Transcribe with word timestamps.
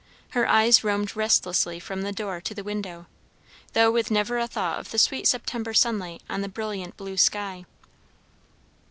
Her 0.31 0.47
eyes 0.49 0.83
roamed 0.83 1.15
restlessly 1.15 1.79
from 1.79 2.01
the 2.01 2.11
door 2.11 2.41
to 2.41 2.55
the 2.55 2.63
window, 2.63 3.05
though 3.73 3.91
with 3.91 4.09
never 4.09 4.39
a 4.39 4.47
thought 4.47 4.79
of 4.79 4.89
the 4.89 4.97
sweet 4.97 5.27
September 5.27 5.75
sunlight 5.75 6.23
on 6.27 6.41
the 6.41 6.49
brilliant 6.49 6.97
blue 6.97 7.17
sky. 7.17 7.65